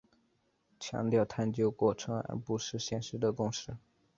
[0.79, 3.77] 强调探究过程而不是现成的知识。